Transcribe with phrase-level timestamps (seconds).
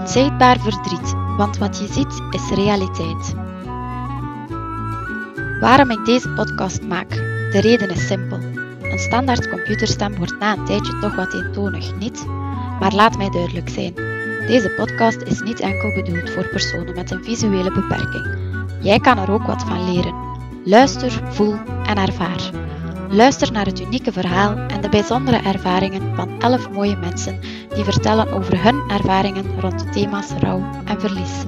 [0.00, 3.34] Onzichtbaar verdriet, want wat je ziet is realiteit.
[5.60, 7.10] Waarom ik deze podcast maak?
[7.52, 8.38] De reden is simpel.
[8.82, 12.26] Een standaard computerstem wordt na een tijdje toch wat eentonig, niet?
[12.80, 13.94] Maar laat mij duidelijk zijn.
[14.46, 18.36] Deze podcast is niet enkel bedoeld voor personen met een visuele beperking.
[18.80, 20.14] Jij kan er ook wat van leren.
[20.64, 21.54] Luister, voel
[21.86, 22.50] en ervaar.
[23.14, 27.40] Luister naar het unieke verhaal en de bijzondere ervaringen van 11 mooie mensen
[27.74, 31.44] die vertellen over hun ervaringen rond de thema's rouw en verlies.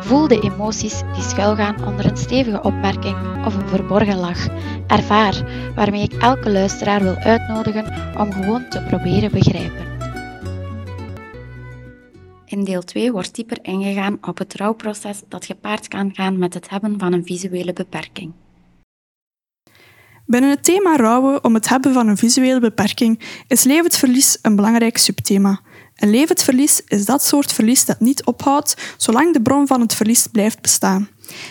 [0.00, 4.46] Voel de emoties die schuilgaan onder een stevige opmerking of een verborgen lach.
[4.86, 5.34] Ervaar
[5.74, 9.86] waarmee ik elke luisteraar wil uitnodigen om gewoon te proberen begrijpen.
[12.44, 16.70] In deel 2 wordt dieper ingegaan op het rouwproces dat gepaard kan gaan met het
[16.70, 18.32] hebben van een visuele beperking.
[20.30, 24.56] Binnen het thema rouwen om het hebben van een visuele beperking is levend verlies een
[24.56, 25.60] belangrijk subthema.
[25.96, 29.94] Een levend verlies is dat soort verlies dat niet ophoudt zolang de bron van het
[29.94, 31.08] verlies blijft bestaan.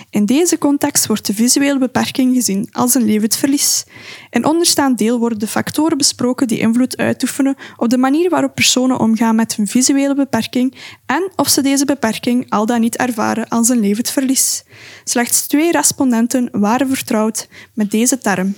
[0.09, 3.85] In deze context wordt de visuele beperking gezien als een levend verlies.
[4.29, 8.99] In onderstaand deel worden de factoren besproken die invloed uitoefenen op de manier waarop personen
[8.99, 10.75] omgaan met hun visuele beperking
[11.05, 14.63] en of ze deze beperking al dan niet ervaren als een levend verlies.
[15.03, 18.55] Slechts twee respondenten waren vertrouwd met deze term.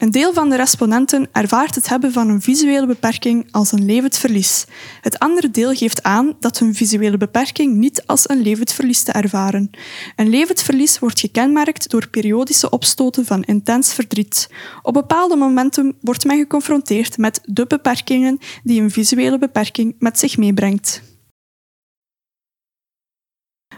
[0.00, 4.16] Een deel van de respondenten ervaart het hebben van een visuele beperking als een levend
[4.18, 4.66] verlies.
[5.00, 9.12] Het andere deel geeft aan dat hun visuele beperking niet als een levend verlies te
[9.12, 9.70] ervaren.
[10.16, 14.48] Een levend verlies wordt gekenmerkt door periodische opstoten van intens verdriet.
[14.82, 20.36] Op bepaalde momenten wordt men geconfronteerd met de beperkingen die een visuele beperking met zich
[20.36, 21.02] meebrengt.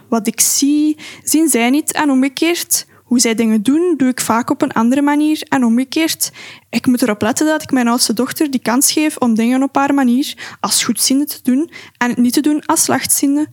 [0.09, 2.85] Wat ik zie, zien zij niet en omgekeerd.
[3.13, 6.31] Hoe zij dingen doen, doe ik vaak op een andere manier en omgekeerd.
[6.69, 9.75] Ik moet erop letten dat ik mijn oudste dochter die kans geef om dingen op
[9.75, 13.47] haar manier als goedziende te doen en het niet te doen als slechtziende.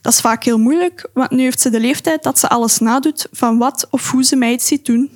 [0.00, 3.26] Dat is vaak heel moeilijk, want nu heeft ze de leeftijd dat ze alles nadoet
[3.32, 5.10] van wat of hoe ze mij iets ziet doen.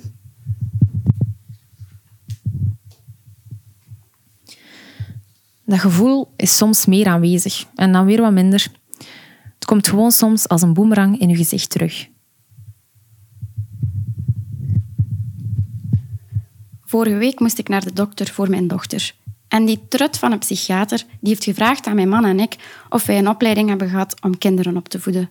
[5.65, 8.67] Dat gevoel is soms meer aanwezig en dan weer wat minder.
[9.55, 12.13] Het komt gewoon soms als een boemerang in je gezicht terug.
[16.95, 19.13] Vorige week moest ik naar de dokter voor mijn dochter.
[19.47, 22.55] En die trut van een psychiater die heeft gevraagd aan mijn man en ik
[22.89, 25.29] of wij een opleiding hebben gehad om kinderen op te voeden.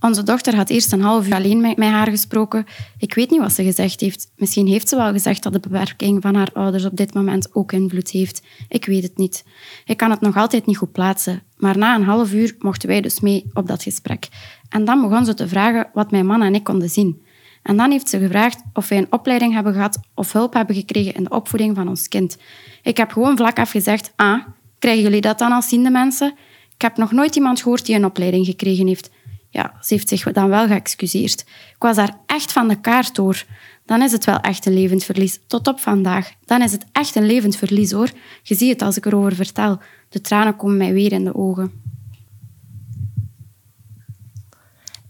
[0.00, 2.66] Onze dochter had eerst een half uur alleen met haar gesproken.
[2.98, 4.32] Ik weet niet wat ze gezegd heeft.
[4.36, 7.72] Misschien heeft ze wel gezegd dat de beperking van haar ouders op dit moment ook
[7.72, 8.42] invloed heeft.
[8.68, 9.44] Ik weet het niet.
[9.84, 11.42] Ik kan het nog altijd niet goed plaatsen.
[11.56, 14.28] Maar na een half uur mochten wij dus mee op dat gesprek.
[14.68, 17.22] En dan begon ze te vragen wat mijn man en ik konden zien.
[17.62, 21.14] En dan heeft ze gevraagd of wij een opleiding hebben gehad of hulp hebben gekregen
[21.14, 22.36] in de opvoeding van ons kind.
[22.82, 24.46] Ik heb gewoon vlak af gezegd, ah,
[24.78, 26.34] krijgen jullie dat dan als ziende mensen?
[26.74, 29.10] Ik heb nog nooit iemand gehoord die een opleiding gekregen heeft.
[29.50, 31.40] Ja, ze heeft zich dan wel geëxcuseerd.
[31.70, 33.44] Ik was daar echt van de kaart door.
[33.84, 35.40] Dan is het wel echt een levend verlies.
[35.46, 36.32] Tot op vandaag.
[36.44, 38.10] Dan is het echt een levend verlies hoor.
[38.42, 39.78] Je ziet het als ik erover vertel.
[40.08, 41.81] De tranen komen mij weer in de ogen.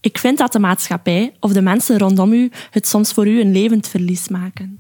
[0.03, 3.53] Ik vind dat de maatschappij of de mensen rondom u het soms voor u een
[3.53, 4.79] levend verlies maken.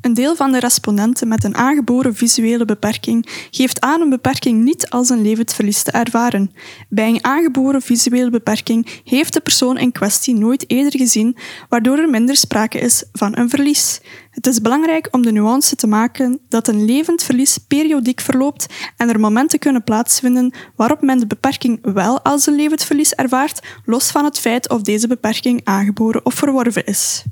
[0.00, 4.90] Een deel van de respondenten met een aangeboren visuele beperking geeft aan een beperking niet
[4.90, 6.52] als een levend verlies te ervaren.
[6.88, 11.36] Bij een aangeboren visuele beperking heeft de persoon in kwestie nooit eerder gezien,
[11.68, 14.00] waardoor er minder sprake is van een verlies.
[14.30, 19.08] Het is belangrijk om de nuance te maken dat een levend verlies periodiek verloopt en
[19.08, 24.10] er momenten kunnen plaatsvinden waarop men de beperking wel als een levend verlies ervaart, los
[24.10, 27.24] van het feit of deze beperking aangeboren of verworven is.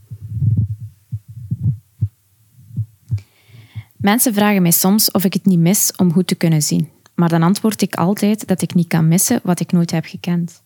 [3.98, 6.88] Mensen vragen mij soms of ik het niet mis om goed te kunnen zien.
[7.14, 10.62] Maar dan antwoord ik altijd dat ik niet kan missen wat ik nooit heb gekend.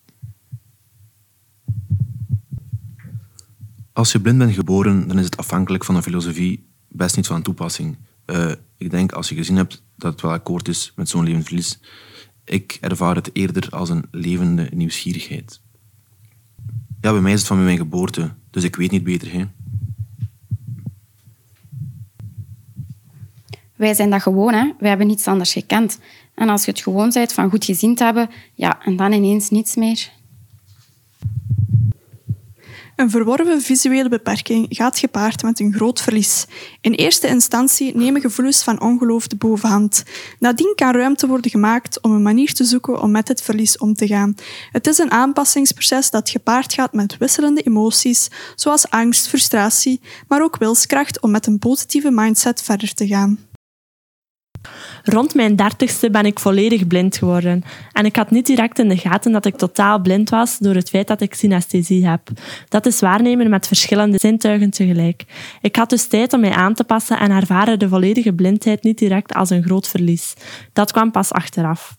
[3.92, 7.42] Als je blind bent geboren, dan is het afhankelijk van de filosofie best niet van
[7.42, 7.96] toepassing.
[8.26, 11.44] Uh, ik denk als je gezien hebt dat het wel akkoord is met zo'n levend
[11.44, 11.80] verlies,
[12.44, 15.60] ik ervaar het eerder als een levende nieuwsgierigheid.
[17.00, 19.32] Ja, bij mij is het van mijn geboorte, dus ik weet niet beter.
[19.32, 19.44] Hè.
[23.82, 24.72] Wij zijn dat gewoon, hè.
[24.78, 25.98] wij hebben niets anders gekend.
[26.34, 29.50] En als je het gewoon bent van goed gezien te hebben, ja, en dan ineens
[29.50, 30.10] niets meer.
[32.96, 36.46] Een verworven visuele beperking gaat gepaard met een groot verlies.
[36.80, 40.02] In eerste instantie nemen gevoelens van ongeloof de bovenhand.
[40.38, 43.94] Nadien kan ruimte worden gemaakt om een manier te zoeken om met het verlies om
[43.94, 44.34] te gaan.
[44.72, 50.56] Het is een aanpassingsproces dat gepaard gaat met wisselende emoties, zoals angst, frustratie, maar ook
[50.56, 53.50] wilskracht om met een positieve mindset verder te gaan.
[55.02, 57.62] Rond mijn dertigste ben ik volledig blind geworden.
[57.92, 60.88] En ik had niet direct in de gaten dat ik totaal blind was door het
[60.88, 62.28] feit dat ik synesthesie heb.
[62.68, 65.24] Dat is waarnemen met verschillende zintuigen tegelijk.
[65.60, 68.98] Ik had dus tijd om mij aan te passen en ervaren de volledige blindheid niet
[68.98, 70.34] direct als een groot verlies.
[70.72, 71.96] Dat kwam pas achteraf.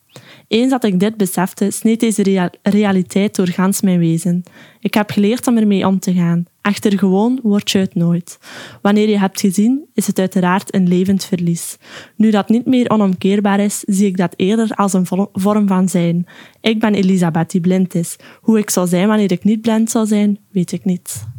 [0.48, 4.44] Eens dat ik dit besefte, sneed deze realiteit door gans mijn wezen.
[4.80, 6.46] Ik heb geleerd om ermee om te gaan.
[6.64, 8.38] Echter gewoon word je het nooit.
[8.82, 11.78] Wanneer je hebt gezien, is het uiteraard een levend verlies.
[12.16, 16.26] Nu dat niet meer onomkeerbaar is, zie ik dat eerder als een vorm van zijn.
[16.62, 18.16] Ik ben Elisabeth die blind is.
[18.42, 21.32] Hoe ik zal zijn wanneer ik niet blind zal zijn, weet ik niet.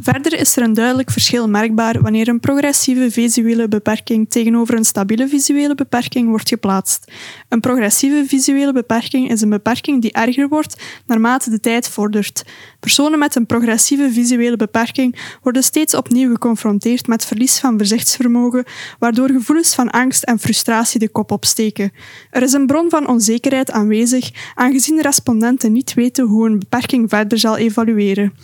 [0.00, 5.28] Verder is er een duidelijk verschil merkbaar wanneer een progressieve visuele beperking tegenover een stabiele
[5.28, 7.12] visuele beperking wordt geplaatst.
[7.48, 12.44] Een progressieve visuele beperking is een beperking die erger wordt naarmate de tijd vordert.
[12.80, 18.64] Personen met een progressieve visuele beperking worden steeds opnieuw geconfronteerd met verlies van verzichtsvermogen,
[18.98, 21.92] waardoor gevoelens van angst en frustratie de kop opsteken.
[22.30, 27.38] Er is een bron van onzekerheid aanwezig, aangezien respondenten niet weten hoe een beperking verder
[27.38, 28.34] zal evalueren.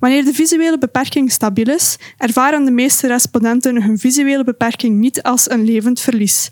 [0.00, 5.50] Wanneer de visuele beperking stabiel is, ervaren de meeste respondenten hun visuele beperking niet als
[5.50, 6.50] een levend verlies.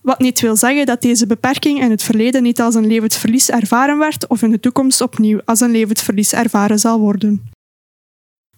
[0.00, 3.50] Wat niet wil zeggen dat deze beperking in het verleden niet als een levend verlies
[3.50, 7.50] ervaren werd of in de toekomst opnieuw als een levend verlies ervaren zal worden.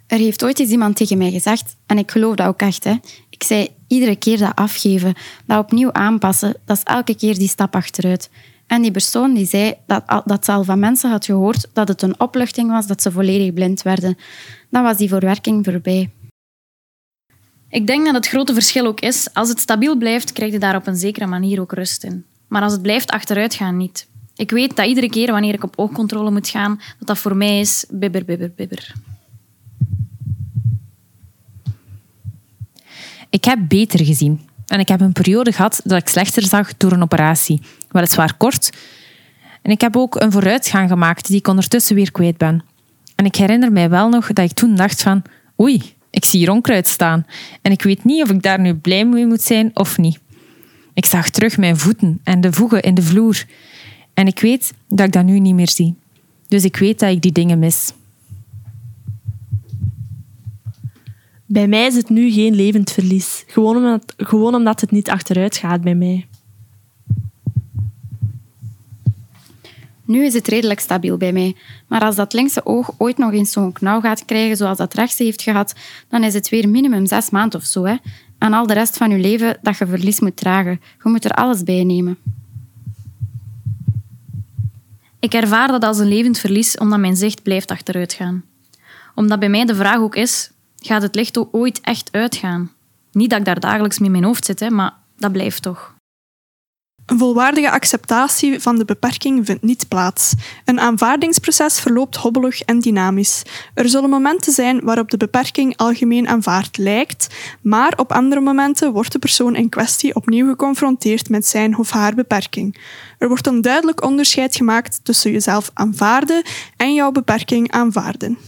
[0.06, 2.84] Er heeft ooit eens iemand tegen mij gezegd, en ik geloof dat ook echt.
[2.84, 2.96] Hè.
[3.30, 5.14] Ik zei, iedere keer dat afgeven,
[5.46, 8.30] dat opnieuw aanpassen, dat is elke keer die stap achteruit.
[8.66, 12.02] En die persoon die zei dat, dat ze al van mensen had gehoord dat het
[12.02, 14.16] een opluchting was dat ze volledig blind werden.
[14.70, 16.10] Dan was die verwerking voorbij.
[17.72, 20.76] Ik denk dat het grote verschil ook is, als het stabiel blijft, krijg je daar
[20.76, 22.24] op een zekere manier ook rust in.
[22.48, 24.08] Maar als het blijft achteruit gaan, niet.
[24.36, 27.60] Ik weet dat iedere keer wanneer ik op oogcontrole moet gaan, dat dat voor mij
[27.60, 28.94] is bibber, bibber, bibber.
[33.30, 34.48] Ik heb beter gezien.
[34.66, 37.60] En ik heb een periode gehad dat ik slechter zag door een operatie.
[37.88, 38.70] Weliswaar kort.
[39.62, 42.64] En ik heb ook een vooruitgang gemaakt die ik ondertussen weer kwijt ben.
[43.16, 45.22] En ik herinner mij wel nog dat ik toen dacht van...
[45.60, 47.26] Oei, ik zie hier onkruid staan.
[47.62, 50.18] En ik weet niet of ik daar nu blij mee moet zijn of niet.
[50.94, 53.44] Ik zag terug mijn voeten en de voegen in de vloer.
[54.14, 55.94] En ik weet dat ik dat nu niet meer zie.
[56.48, 57.92] Dus ik weet dat ik die dingen mis.
[61.46, 63.44] Bij mij is het nu geen levend verlies.
[63.46, 66.26] Gewoon omdat, gewoon omdat het niet achteruit gaat bij mij.
[70.12, 71.56] Nu is het redelijk stabiel bij mij.
[71.86, 75.22] Maar als dat linkse oog ooit nog eens zo'n knauw gaat krijgen zoals dat rechtse
[75.22, 75.74] heeft gehad,
[76.08, 77.84] dan is het weer minimum zes maanden of zo.
[77.84, 77.96] Hè?
[78.38, 80.80] En al de rest van je leven dat je verlies moet dragen.
[81.02, 82.18] Je moet er alles bij nemen.
[85.20, 88.44] Ik ervaar dat als een levend verlies omdat mijn zicht blijft achteruit gaan.
[89.14, 92.72] Omdat bij mij de vraag ook is, gaat het licht ooit echt uitgaan?
[93.12, 95.91] Niet dat ik daar dagelijks mee in mijn hoofd zit, hè, maar dat blijft toch.
[97.06, 100.34] Een volwaardige acceptatie van de beperking vindt niet plaats.
[100.64, 103.42] Een aanvaardingsproces verloopt hobbelig en dynamisch.
[103.74, 107.26] Er zullen momenten zijn waarop de beperking algemeen aanvaard lijkt,
[107.62, 112.14] maar op andere momenten wordt de persoon in kwestie opnieuw geconfronteerd met zijn of haar
[112.14, 112.78] beperking.
[113.18, 116.42] Er wordt een duidelijk onderscheid gemaakt tussen jezelf aanvaarden
[116.76, 118.38] en jouw beperking aanvaarden.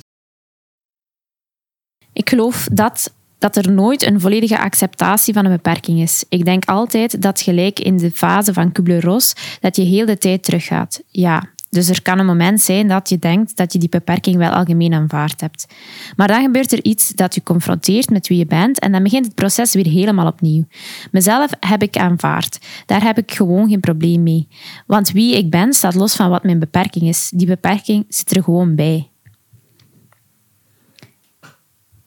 [2.12, 3.12] Ik geloof dat
[3.44, 6.24] dat er nooit een volledige acceptatie van een beperking is.
[6.28, 10.42] Ik denk altijd dat gelijk in de fase van Kubler-Ross, dat je heel de tijd
[10.42, 11.02] teruggaat.
[11.08, 14.50] Ja, dus er kan een moment zijn dat je denkt dat je die beperking wel
[14.50, 15.66] algemeen aanvaard hebt.
[16.16, 19.24] Maar dan gebeurt er iets dat je confronteert met wie je bent en dan begint
[19.24, 20.64] het proces weer helemaal opnieuw.
[21.10, 22.58] Mezelf heb ik aanvaard.
[22.86, 24.48] Daar heb ik gewoon geen probleem mee.
[24.86, 27.30] Want wie ik ben staat los van wat mijn beperking is.
[27.34, 29.08] Die beperking zit er gewoon bij.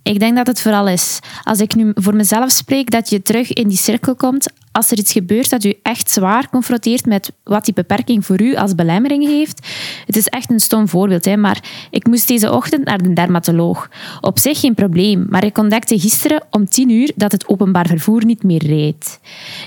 [0.08, 3.54] Ik denk dat het vooral is, als ik nu voor mezelf spreek, dat je terug
[3.54, 7.66] in die cirkel komt als er iets gebeurt dat u echt zwaar confronteert met wat
[7.66, 9.68] die beperking voor u als belemmering heeft.
[10.06, 13.90] Het is echt een stom voorbeeld, hè, maar ik moest deze ochtend naar de dermatoloog.
[14.22, 18.26] Op zich geen probleem, maar ik ontdekte gisteren om tien uur dat het openbaar vervoer
[18.26, 19.20] niet meer reed.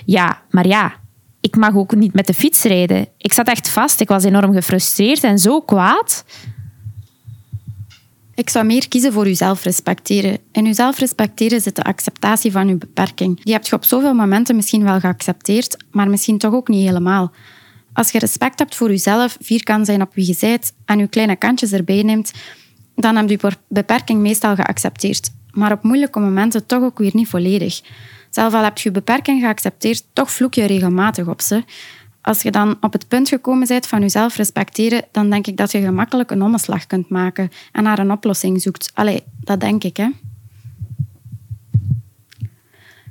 [0.05, 0.93] Ja, maar ja,
[1.41, 3.07] ik mag ook niet met de fiets rijden.
[3.19, 6.25] Ik zat echt vast, ik was enorm gefrustreerd en zo kwaad.
[8.41, 10.39] Ik zou meer kiezen voor jezelf respecteren.
[10.53, 13.43] In jezelf respecteren zit de acceptatie van je beperking.
[13.45, 17.33] Die heb je op zoveel momenten misschien wel geaccepteerd, maar misschien toch ook niet helemaal.
[17.93, 21.37] Als je respect hebt voor jezelf, vierkant zijn op wie je bent en je kleine
[21.37, 22.33] kantjes erbij neemt,
[22.95, 25.31] dan heb je beperking meestal geaccepteerd.
[25.51, 27.81] Maar op moeilijke momenten toch ook weer niet volledig.
[28.31, 31.65] Zelf al heb je je beperking geaccepteerd, toch vloek je regelmatig op ze
[32.23, 35.73] als je dan op het punt gekomen bent van jezelf respecteren, dan denk ik dat
[35.73, 38.91] je gemakkelijk een omslag kunt maken en naar een oplossing zoekt.
[38.95, 40.09] Allee, dat denk ik, hè.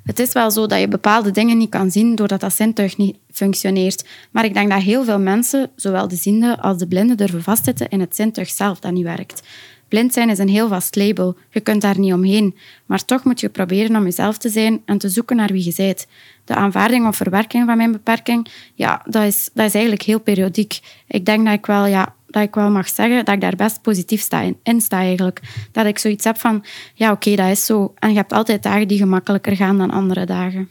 [0.04, 3.18] Het is wel zo dat je bepaalde dingen niet kan zien doordat dat zintuig niet
[3.32, 4.08] functioneert.
[4.32, 7.89] Maar ik denk dat heel veel mensen, zowel de ziende als de blinde, durven vastzitten
[7.89, 9.42] in het zintuig zelf dat niet werkt.
[9.89, 11.38] Blind zijn is een heel vast label.
[11.50, 12.55] Je kunt daar niet omheen.
[12.86, 15.74] Maar toch moet je proberen om jezelf te zijn en te zoeken naar wie je
[15.77, 16.08] bent.
[16.46, 20.79] De aanvaarding of verwerking van mijn beperking, ja, dat is, dat is eigenlijk heel periodiek.
[21.08, 23.81] Ik denk dat ik wel, ja, dat ik wel mag zeggen dat ik daar best
[23.81, 25.41] positief sta in, in sta eigenlijk.
[25.72, 27.93] Dat ik zoiets heb van, ja oké, dat is zo.
[28.00, 30.69] En je hebt altijd dagen die gemakkelijker gaan dan andere dagen.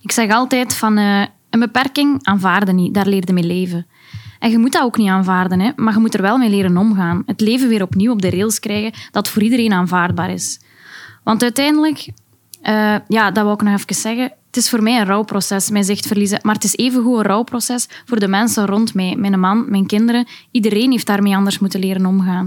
[0.00, 3.86] Ik zeg altijd van uh, een beperking aanvaarden niet, daar leerde mee leven.
[4.46, 6.76] En je moet dat ook niet aanvaarden, hè, maar je moet er wel mee leren
[6.76, 7.22] omgaan.
[7.26, 10.60] Het leven weer opnieuw op de rails krijgen dat voor iedereen aanvaardbaar is.
[11.24, 12.08] Want uiteindelijk,
[12.62, 15.84] uh, ja, dat wil ik nog even zeggen, het is voor mij een rouwproces, mijn
[15.84, 16.38] zicht verliezen.
[16.42, 19.16] Maar het is evengoed een rouwproces voor de mensen rond mij.
[19.16, 20.26] Mijn man, mijn kinderen.
[20.50, 22.44] Iedereen heeft daarmee anders moeten leren omgaan.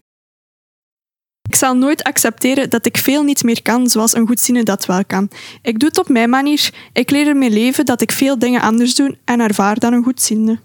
[1.49, 5.05] Ik zal nooit accepteren dat ik veel niet meer kan zoals een goedziende dat wel
[5.05, 5.29] kan.
[5.61, 6.73] Ik doe het op mijn manier.
[6.93, 10.59] Ik leer ermee leven dat ik veel dingen anders doe en ervaar dan een goedziende.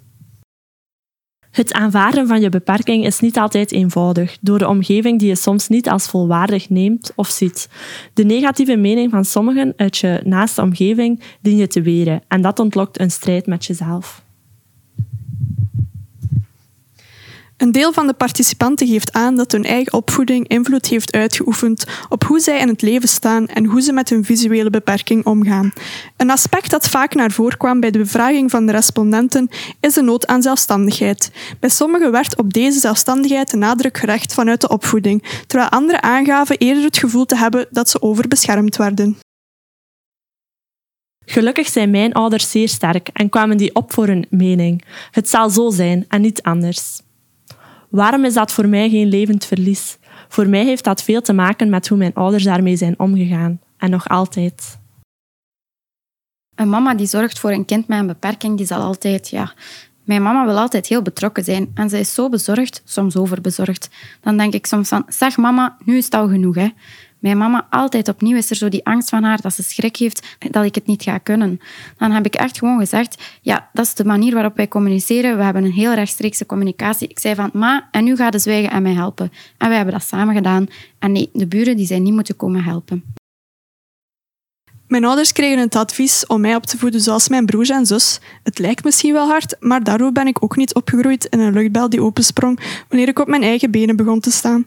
[1.54, 5.68] Het aanvaarden van je beperking is niet altijd eenvoudig, door de omgeving die je soms
[5.68, 7.68] niet als volwaardig neemt of ziet.
[8.14, 12.58] De negatieve mening van sommigen uit je naaste omgeving dien je te weren en dat
[12.58, 14.24] ontlokt een strijd met jezelf.
[17.64, 22.24] Een deel van de participanten geeft aan dat hun eigen opvoeding invloed heeft uitgeoefend op
[22.24, 25.72] hoe zij in het leven staan en hoe ze met hun visuele beperking omgaan.
[26.16, 29.48] Een aspect dat vaak naar voren kwam bij de bevraging van de respondenten
[29.80, 31.30] is de nood aan zelfstandigheid.
[31.60, 36.58] Bij sommigen werd op deze zelfstandigheid de nadruk gelegd vanuit de opvoeding, terwijl anderen aangaven
[36.58, 39.18] eerder het gevoel te hebben dat ze overbeschermd werden.
[41.26, 44.84] Gelukkig zijn mijn ouders zeer sterk en kwamen die op voor hun mening.
[45.10, 47.02] Het zal zo zijn en niet anders.
[47.94, 49.98] Waarom is dat voor mij geen levend verlies?
[50.28, 53.60] Voor mij heeft dat veel te maken met hoe mijn ouders daarmee zijn omgegaan.
[53.76, 54.78] En nog altijd.
[56.54, 59.52] Een mama die zorgt voor een kind met een beperking, die zal altijd, ja...
[60.04, 61.70] Mijn mama wil altijd heel betrokken zijn.
[61.74, 63.90] En ze is zo bezorgd, soms overbezorgd.
[64.20, 66.54] Dan denk ik soms van, zeg mama, nu is het al genoeg.
[66.54, 66.68] Hè.
[67.24, 70.36] Mijn mama, altijd opnieuw is er zo die angst van haar dat ze schrik heeft
[70.50, 71.60] dat ik het niet ga kunnen.
[71.98, 75.36] Dan heb ik echt gewoon gezegd, ja, dat is de manier waarop wij communiceren.
[75.36, 77.08] We hebben een heel rechtstreekse communicatie.
[77.08, 79.32] Ik zei van, ma, en nu ga je zwijgen en mij helpen.
[79.58, 80.66] En wij hebben dat samen gedaan.
[80.98, 83.04] En nee, de buren die zijn niet moeten komen helpen.
[84.94, 88.20] Mijn ouders kregen het advies om mij op te voeden zoals mijn broers en zus.
[88.42, 91.88] Het lijkt misschien wel hard, maar daardoor ben ik ook niet opgegroeid in een luchtbel
[91.88, 94.64] die opensprong wanneer ik op mijn eigen benen begon te staan.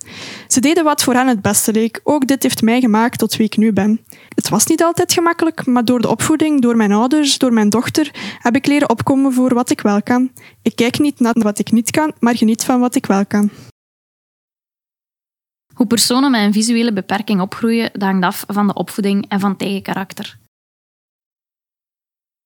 [0.47, 1.99] Ze deden wat voor hen het beste leek.
[2.03, 3.99] Ook dit heeft mij gemaakt tot wie ik nu ben.
[4.35, 8.11] Het was niet altijd gemakkelijk, maar door de opvoeding, door mijn ouders, door mijn dochter,
[8.39, 10.31] heb ik leren opkomen voor wat ik wel kan.
[10.61, 13.49] Ik kijk niet naar wat ik niet kan, maar geniet van wat ik wel kan.
[15.77, 19.81] Hoe personen met een visuele beperking opgroeien, hangt af van de opvoeding en van eigen
[19.81, 20.37] karakter.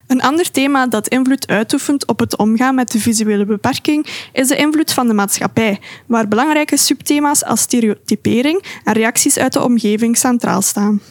[0.07, 4.55] Een ander thema dat invloed uitoefent op het omgaan met de visuele beperking is de
[4.55, 10.61] invloed van de maatschappij, waar belangrijke subthema's als stereotypering en reacties uit de omgeving centraal
[10.61, 11.01] staan.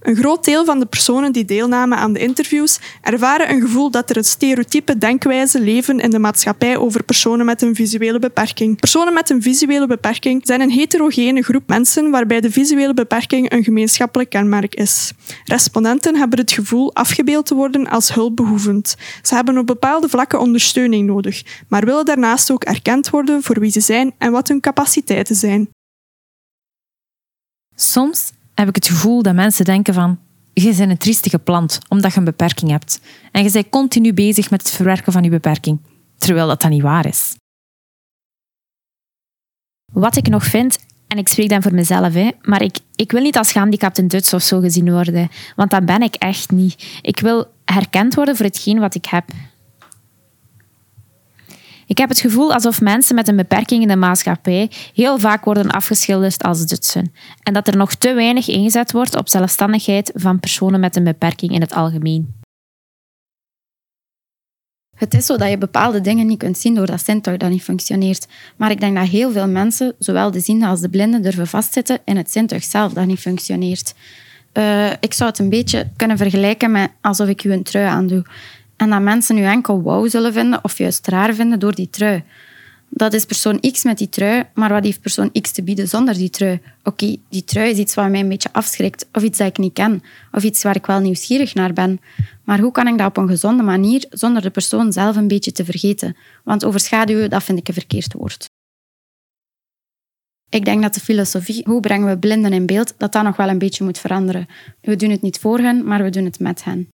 [0.00, 4.10] Een groot deel van de personen die deelnamen aan de interviews ervaren een gevoel dat
[4.10, 8.80] er een stereotype denkwijze leven in de maatschappij over personen met een visuele beperking.
[8.80, 13.64] Personen met een visuele beperking zijn een heterogene groep mensen waarbij de visuele beperking een
[13.64, 15.12] gemeenschappelijk kenmerk is.
[15.44, 18.96] Respondenten hebben het gevoel afgebeeld te worden als hulpbehoevend.
[19.22, 23.70] Ze hebben op bepaalde vlakken ondersteuning nodig, maar willen daarnaast ook erkend worden voor wie
[23.70, 25.68] ze zijn en wat hun capaciteiten zijn.
[27.74, 28.30] Soms
[28.60, 30.18] heb ik het gevoel dat mensen denken van
[30.52, 33.00] je bent een triestige plant omdat je een beperking hebt.
[33.32, 35.80] En je bent continu bezig met het verwerken van je beperking,
[36.18, 37.34] terwijl dat dan niet waar is.
[39.92, 43.22] Wat ik nog vind, en ik spreek dan voor mezelf, hè, maar ik, ik wil
[43.22, 46.98] niet als gehandicapt in Duits of zo gezien worden, want dat ben ik echt niet.
[47.02, 49.24] Ik wil herkend worden voor hetgeen wat ik heb.
[51.90, 55.70] Ik heb het gevoel alsof mensen met een beperking in de maatschappij heel vaak worden
[55.70, 57.12] afgeschilderd als Dutsen.
[57.42, 61.52] En dat er nog te weinig ingezet wordt op zelfstandigheid van personen met een beperking
[61.52, 62.34] in het algemeen.
[64.96, 67.62] Het is zo dat je bepaalde dingen niet kunt zien door dat zintuig dat niet
[67.62, 68.26] functioneert.
[68.56, 71.98] Maar ik denk dat heel veel mensen, zowel de ziende als de blinden, durven vastzitten
[72.04, 73.94] in het zintuig zelf dat niet functioneert.
[74.52, 78.24] Uh, ik zou het een beetje kunnen vergelijken met alsof ik u een trui aandoe.
[78.80, 82.22] En dat mensen nu enkel wauw zullen vinden of juist raar vinden door die trui.
[82.88, 86.14] Dat is persoon X met die trui, maar wat heeft persoon X te bieden zonder
[86.14, 86.60] die trui?
[86.84, 89.72] Oké, die trui is iets wat mij een beetje afschrikt, of iets dat ik niet
[89.72, 92.00] ken, of iets waar ik wel nieuwsgierig naar ben.
[92.44, 95.52] Maar hoe kan ik dat op een gezonde manier zonder de persoon zelf een beetje
[95.52, 96.16] te vergeten?
[96.44, 98.48] Want overschaduwen, dat vind ik een verkeerd woord.
[100.48, 103.48] Ik denk dat de filosofie, hoe brengen we blinden in beeld, dat dat nog wel
[103.48, 104.46] een beetje moet veranderen.
[104.80, 106.88] We doen het niet voor hen, maar we doen het met hen.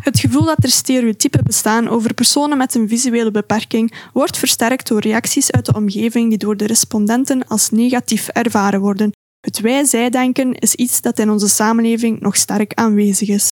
[0.00, 5.00] Het gevoel dat er stereotypen bestaan over personen met een visuele beperking wordt versterkt door
[5.00, 9.12] reacties uit de omgeving die door de respondenten als negatief ervaren worden.
[9.40, 13.48] Het wij-zij-denken is iets dat in onze samenleving nog sterk aanwezig is.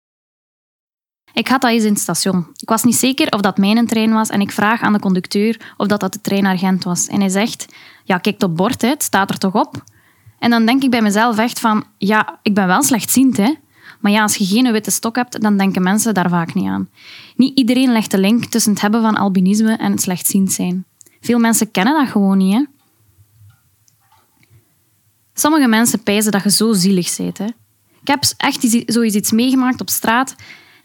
[1.33, 2.47] Ik had dat eens in het station.
[2.57, 5.75] Ik was niet zeker of dat mijn trein was en ik vraag aan de conducteur
[5.77, 7.07] of dat, dat de treinagent was.
[7.07, 7.67] En hij zegt,
[8.05, 9.85] ja, kijk op bord, het staat er toch op?
[10.39, 13.55] En dan denk ik bij mezelf echt van, ja, ik ben wel slechtziend, hè.
[13.99, 16.89] Maar ja, als je geen witte stok hebt, dan denken mensen daar vaak niet aan.
[17.37, 20.85] Niet iedereen legt de link tussen het hebben van albinisme en het slechtziend zijn.
[21.21, 22.65] Veel mensen kennen dat gewoon niet, hè.
[25.35, 27.47] Sommige mensen pijzen dat je zo zielig bent, hè.
[28.01, 30.35] Ik heb echt zoiets iets meegemaakt op straat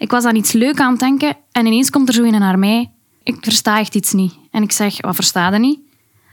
[0.03, 2.60] ik was aan iets leuk aan het denken en ineens komt er zo een naar
[2.60, 2.91] mij.
[3.24, 4.34] Ik versta echt iets niet.
[4.51, 5.79] En ik zeg, wat versta je niet?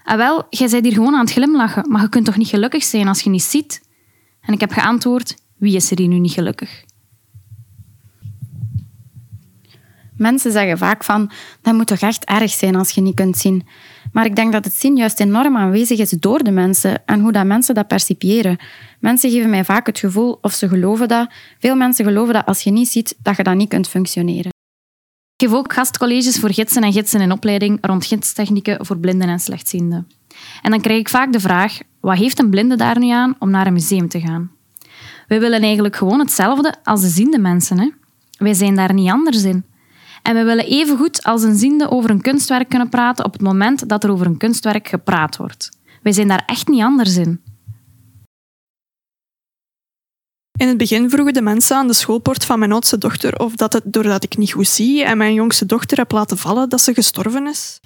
[0.05, 2.85] Ah wel, jij bent hier gewoon aan het glimlachen, maar je kunt toch niet gelukkig
[2.85, 3.83] zijn als je niet ziet?
[4.41, 6.85] En ik heb geantwoord, wie is er hier nu niet gelukkig?
[10.17, 11.31] Mensen zeggen vaak van,
[11.63, 13.67] dat moet toch echt erg zijn als je niet kunt zien.
[14.13, 17.33] Maar ik denk dat het zien juist enorm aanwezig is door de mensen en hoe
[17.33, 18.59] dat mensen dat percipiëren.
[18.99, 21.31] Mensen geven mij vaak het gevoel of ze geloven dat.
[21.59, 24.51] Veel mensen geloven dat als je niet ziet, dat je dan niet kunt functioneren.
[25.37, 29.41] Ik geef ook gastcolleges voor gidsen en gidsen in opleiding rond gidstechnieken voor blinden en
[29.41, 30.09] slechtzienden.
[30.63, 33.51] En dan krijg ik vaak de vraag, wat heeft een blinde daar nu aan om
[33.51, 34.51] naar een museum te gaan?
[35.31, 37.79] Wij willen eigenlijk gewoon hetzelfde als de ziende mensen.
[37.79, 37.91] Hè?
[38.39, 39.65] Wij zijn daar niet anders in.
[40.23, 43.43] En we willen even goed als een ziende over een kunstwerk kunnen praten op het
[43.43, 45.79] moment dat er over een kunstwerk gepraat wordt.
[46.03, 47.43] Wij zijn daar echt niet anders in.
[50.59, 53.73] In het begin vroegen de mensen aan de schoolpoort van mijn oudste dochter of dat
[53.73, 56.95] het doordat ik niet goed zie en mijn jongste dochter heb laten vallen dat ze
[56.95, 57.81] gestorven is.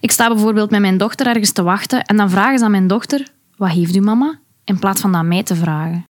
[0.00, 2.86] Ik sta bijvoorbeeld met mijn dochter ergens te wachten en dan vragen ze aan mijn
[2.86, 4.40] dochter: Wat heeft uw mama?
[4.70, 6.09] In plaats van dat mij te vragen.